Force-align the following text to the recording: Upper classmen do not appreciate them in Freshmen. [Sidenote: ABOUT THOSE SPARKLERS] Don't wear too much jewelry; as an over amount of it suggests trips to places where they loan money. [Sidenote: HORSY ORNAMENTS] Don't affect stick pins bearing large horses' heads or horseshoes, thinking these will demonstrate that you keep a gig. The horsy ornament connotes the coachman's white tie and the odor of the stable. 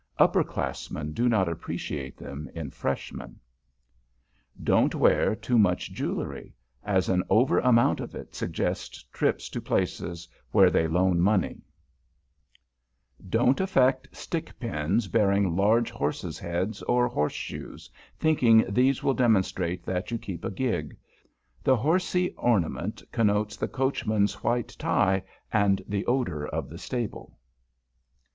Upper 0.17 0.43
classmen 0.43 1.13
do 1.13 1.29
not 1.29 1.47
appreciate 1.47 2.17
them 2.17 2.49
in 2.55 2.71
Freshmen. 2.71 3.39
[Sidenote: 4.55 4.55
ABOUT 4.57 4.65
THOSE 4.65 4.65
SPARKLERS] 4.65 4.81
Don't 4.81 4.95
wear 4.95 5.35
too 5.35 5.59
much 5.59 5.91
jewelry; 5.93 6.55
as 6.83 7.07
an 7.07 7.23
over 7.29 7.59
amount 7.59 7.99
of 7.99 8.15
it 8.15 8.33
suggests 8.33 9.03
trips 9.13 9.47
to 9.49 9.61
places 9.61 10.27
where 10.49 10.71
they 10.71 10.87
loan 10.87 11.19
money. 11.19 11.59
[Sidenote: 11.59 12.49
HORSY 12.49 13.21
ORNAMENTS] 13.21 13.29
Don't 13.29 13.61
affect 13.61 14.15
stick 14.17 14.59
pins 14.59 15.07
bearing 15.07 15.55
large 15.55 15.91
horses' 15.91 16.39
heads 16.39 16.81
or 16.81 17.07
horseshoes, 17.07 17.87
thinking 18.17 18.65
these 18.67 19.03
will 19.03 19.13
demonstrate 19.13 19.83
that 19.85 20.09
you 20.09 20.17
keep 20.17 20.43
a 20.43 20.49
gig. 20.49 20.97
The 21.63 21.77
horsy 21.77 22.31
ornament 22.37 23.03
connotes 23.11 23.55
the 23.55 23.67
coachman's 23.67 24.43
white 24.43 24.69
tie 24.79 25.21
and 25.53 25.83
the 25.87 26.07
odor 26.07 26.47
of 26.47 26.69
the 26.69 26.79
stable. 26.79 27.37